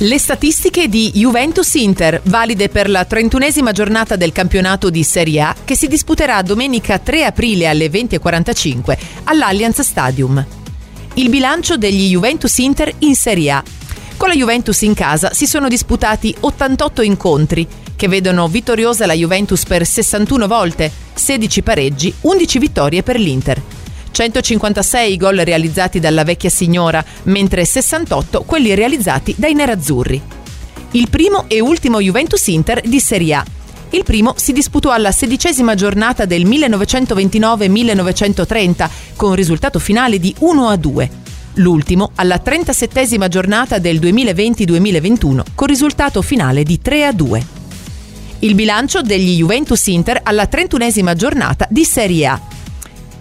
Le 0.00 0.16
statistiche 0.16 0.88
di 0.88 1.10
Juventus-Inter, 1.12 2.20
valide 2.26 2.68
per 2.68 2.88
la 2.88 3.04
trentunesima 3.04 3.72
giornata 3.72 4.14
del 4.14 4.30
campionato 4.30 4.90
di 4.90 5.02
Serie 5.02 5.40
A, 5.40 5.56
che 5.64 5.74
si 5.74 5.88
disputerà 5.88 6.40
domenica 6.42 7.00
3 7.00 7.24
aprile 7.24 7.66
alle 7.66 7.90
20.45 7.90 8.96
all'Allianz 9.24 9.80
Stadium. 9.80 10.46
Il 11.14 11.28
bilancio 11.30 11.76
degli 11.76 12.10
Juventus-Inter 12.10 12.94
in 12.98 13.16
Serie 13.16 13.50
A. 13.50 13.62
Con 14.16 14.28
la 14.28 14.36
Juventus 14.36 14.82
in 14.82 14.94
casa 14.94 15.32
si 15.32 15.48
sono 15.48 15.66
disputati 15.66 16.32
88 16.38 17.02
incontri, 17.02 17.66
che 17.96 18.06
vedono 18.06 18.46
vittoriosa 18.46 19.04
la 19.04 19.14
Juventus 19.14 19.64
per 19.64 19.84
61 19.84 20.46
volte, 20.46 20.92
16 21.12 21.62
pareggi, 21.62 22.14
11 22.20 22.58
vittorie 22.60 23.02
per 23.02 23.18
l'Inter. 23.18 23.60
156 24.10 25.12
i 25.12 25.16
gol 25.16 25.36
realizzati 25.36 26.00
dalla 26.00 26.24
vecchia 26.24 26.50
signora, 26.50 27.04
mentre 27.24 27.64
68 27.64 28.42
quelli 28.42 28.74
realizzati 28.74 29.34
dai 29.36 29.54
nerazzurri. 29.54 30.20
Il 30.92 31.10
primo 31.10 31.44
e 31.48 31.60
ultimo 31.60 32.00
Juventus 32.00 32.46
Inter 32.46 32.80
di 32.80 33.00
Serie 33.00 33.34
A. 33.34 33.44
Il 33.90 34.04
primo 34.04 34.32
si 34.36 34.52
disputò 34.52 34.90
alla 34.90 35.12
sedicesima 35.12 35.74
giornata 35.74 36.24
del 36.24 36.46
1929-1930 36.46 38.88
con 39.16 39.34
risultato 39.34 39.78
finale 39.78 40.18
di 40.18 40.34
1-2. 40.40 41.08
L'ultimo 41.54 42.12
alla 42.14 42.40
37esima 42.42 43.28
giornata 43.28 43.78
del 43.78 43.98
2020-2021 43.98 45.42
con 45.54 45.66
risultato 45.66 46.22
finale 46.22 46.62
di 46.62 46.80
3-2. 46.82 47.42
Il 48.40 48.54
bilancio 48.54 49.02
degli 49.02 49.36
Juventus 49.36 49.86
Inter 49.88 50.20
alla 50.22 50.48
31esima 50.50 51.14
giornata 51.14 51.66
di 51.68 51.84
Serie 51.84 52.26
A. 52.26 52.40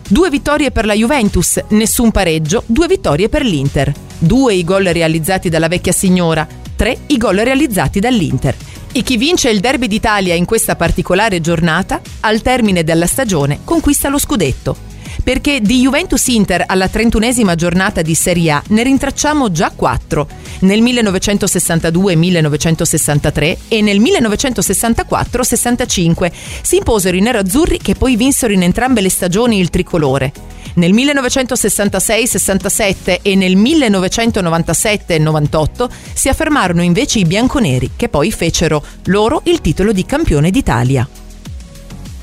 Due 0.10 0.30
vittorie 0.30 0.72
per 0.72 0.86
la 0.86 0.94
Juventus, 0.94 1.62
nessun 1.72 2.12
pareggio, 2.12 2.64
due 2.66 2.88
vittorie 2.88 3.28
per 3.28 3.44
l'Inter. 3.44 3.92
Due 4.18 4.54
i 4.54 4.64
gol 4.64 4.86
realizzati 4.86 5.50
dalla 5.50 5.68
vecchia 5.68 5.92
signora, 5.92 6.48
tre 6.78 6.98
i 7.08 7.18
gol 7.18 7.36
realizzati 7.36 8.00
dall'Inter. 8.00 8.56
E 8.94 9.02
chi 9.02 9.18
vince 9.18 9.50
il 9.50 9.60
Derby 9.60 9.88
d'Italia 9.88 10.34
in 10.34 10.46
questa 10.46 10.78
particolare 10.78 11.42
giornata, 11.42 12.00
al 12.22 12.42
termine 12.42 12.86
della 12.86 13.06
stagione, 13.06 13.60
conquista 13.66 14.08
lo 14.08 14.18
scudetto 14.18 14.86
perché 15.24 15.60
di 15.60 15.82
Juventus-Inter 15.82 16.64
alla 16.66 16.86
31esima 16.86 17.56
giornata 17.56 18.02
di 18.02 18.16
Serie 18.16 18.52
A 18.52 18.64
ne 18.68 18.84
rintracciamo 18.84 19.52
già 19.52 19.74
quattro, 19.76 20.26
nel 20.60 20.82
1962-1963 20.82 23.58
e 23.68 23.82
nel 23.82 24.00
1964-65. 24.02 26.32
Si 26.62 26.78
imposero 26.78 27.18
i 27.18 27.22
nerazzurri 27.22 27.80
che 27.80 27.96
poi 27.96 28.16
vinsero 28.16 28.54
in 28.54 28.64
entrambe 28.64 29.02
le 29.02 29.10
stagioni 29.10 29.60
il 29.60 29.70
tricolore. 29.70 30.32
Nel 30.76 30.94
1966-67 30.94 33.18
e 33.22 33.36
nel 33.36 33.58
1997-98 33.58 35.90
si 36.14 36.30
affermarono 36.30 36.82
invece 36.84 37.20
i 37.20 37.26
bianconeri 37.26 37.92
che 37.96 38.08
poi 38.10 38.32
fecero 38.32 38.84
loro 39.06 39.42
il 39.46 39.62
titolo 39.62 39.92
di 39.92 40.06
campione 40.06 40.52
d'Italia. 40.52 41.08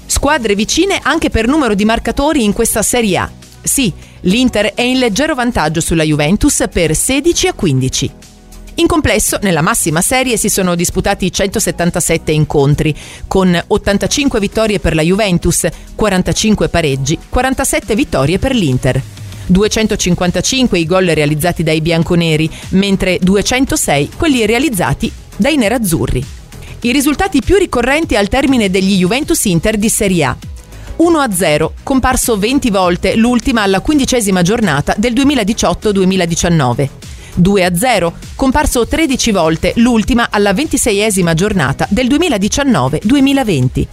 Squadre 0.07 0.55
vicine 0.55 1.01
anche 1.03 1.31
per 1.31 1.48
numero 1.48 1.75
di 1.75 1.85
marcatori 1.85 2.45
in 2.45 2.53
questa 2.53 2.83
Serie 2.83 3.19
A. 3.19 3.29
Sì, 3.65 3.91
l'Inter 4.20 4.75
è 4.75 4.83
in 4.83 4.98
leggero 4.98 5.34
vantaggio 5.34 5.81
sulla 5.81 6.03
Juventus 6.03 6.65
per 6.70 6.95
16 6.95 7.47
a 7.47 7.53
15. 7.55 8.11
In 8.77 8.87
complesso, 8.87 9.39
nella 9.41 9.62
massima 9.62 10.03
serie 10.03 10.37
si 10.37 10.51
sono 10.51 10.75
disputati 10.75 11.33
177 11.33 12.31
incontri, 12.31 12.95
con 13.27 13.59
85 13.67 14.39
vittorie 14.39 14.81
per 14.81 14.95
la 14.95 15.01
Juventus, 15.01 15.67
45 15.95 16.69
pareggi, 16.69 17.19
47 17.27 17.95
vittorie 17.95 18.39
per 18.39 18.55
l'Inter. 18.55 19.01
255 19.47 20.79
i 20.79 20.85
gol 20.85 21.07
realizzati 21.07 21.62
dai 21.62 21.81
bianconeri, 21.81 22.51
mentre 22.70 23.19
206 23.19 24.11
quelli 24.17 24.45
realizzati 24.45 25.11
dai 25.37 25.57
nerazzurri. 25.57 26.25
I 26.81 26.92
risultati 26.92 27.41
più 27.41 27.57
ricorrenti 27.57 28.15
al 28.15 28.29
termine 28.29 28.69
degli 28.69 28.98
Juventus 28.98 29.42
Inter 29.47 29.79
di 29.79 29.89
Serie 29.89 30.25
A. 30.25 30.37
1-0, 30.98 31.70
comparso 31.83 32.39
20 32.39 32.70
volte, 32.70 33.17
l'ultima 33.17 33.63
alla 33.63 33.80
quindicesima 33.80 34.42
giornata 34.42 34.95
del 34.96 35.13
2018-2019. 35.13 36.89
2-0, 37.41 38.13
comparso 38.36 38.86
13 38.86 39.33
volte, 39.33 39.73
l'ultima 39.77 40.29
alla 40.30 40.52
ventiseiesima 40.52 41.35
giornata 41.35 41.89
del 41.91 42.07
2019-2020. 42.07 43.86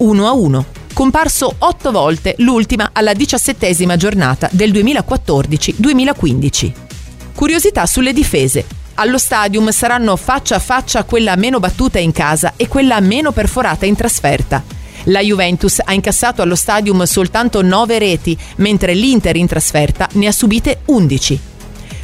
1-1, 0.00 0.64
comparso 0.92 1.54
8 1.58 1.90
volte, 1.92 2.34
l'ultima 2.38 2.90
alla 2.92 3.12
diciassettesima 3.12 3.96
giornata 3.96 4.48
del 4.50 4.72
2014-2015. 4.72 6.72
Curiosità 7.34 7.86
sulle 7.86 8.12
difese. 8.12 8.64
Allo 8.94 9.18
stadium 9.18 9.70
saranno 9.70 10.16
faccia 10.16 10.56
a 10.56 10.58
faccia 10.58 11.04
quella 11.04 11.36
meno 11.36 11.60
battuta 11.60 12.00
in 12.00 12.12
casa 12.12 12.54
e 12.56 12.68
quella 12.68 13.00
meno 13.00 13.32
perforata 13.32 13.86
in 13.86 13.94
trasferta. 13.94 14.81
La 15.04 15.20
Juventus 15.20 15.80
ha 15.84 15.92
incassato 15.92 16.42
allo 16.42 16.54
stadium 16.54 17.02
soltanto 17.04 17.62
9 17.62 17.98
reti, 17.98 18.36
mentre 18.56 18.94
l'Inter 18.94 19.36
in 19.36 19.46
trasferta 19.46 20.08
ne 20.12 20.26
ha 20.26 20.32
subite 20.32 20.80
11 20.86 21.40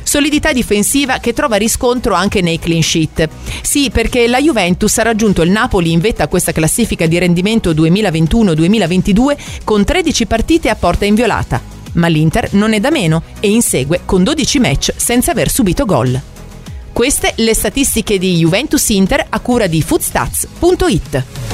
solidità 0.08 0.54
difensiva 0.54 1.18
che 1.18 1.34
trova 1.34 1.56
riscontro 1.56 2.14
anche 2.14 2.40
nei 2.40 2.58
clean 2.58 2.82
sheet. 2.82 3.28
Sì, 3.60 3.90
perché 3.90 4.26
la 4.26 4.40
Juventus 4.40 4.96
ha 4.96 5.02
raggiunto 5.02 5.42
il 5.42 5.50
Napoli 5.50 5.92
in 5.92 6.00
vetta 6.00 6.24
a 6.24 6.28
questa 6.28 6.52
classifica 6.52 7.06
di 7.06 7.18
rendimento 7.18 7.72
2021-2022 7.72 9.36
con 9.64 9.84
13 9.84 10.24
partite 10.24 10.70
a 10.70 10.76
porta 10.76 11.04
inviolata. 11.04 11.60
Ma 11.92 12.06
l'Inter 12.06 12.54
non 12.54 12.72
è 12.72 12.80
da 12.80 12.90
meno 12.90 13.22
e 13.38 13.50
insegue 13.50 14.00
con 14.06 14.24
12 14.24 14.58
match 14.60 14.92
senza 14.96 15.32
aver 15.32 15.50
subito 15.50 15.84
gol. 15.84 16.18
Queste 16.90 17.34
le 17.36 17.54
statistiche 17.54 18.18
di 18.18 18.38
Juventus 18.38 18.88
Inter 18.88 19.26
a 19.28 19.40
cura 19.40 19.66
di 19.66 19.82
foodstats.it. 19.82 21.47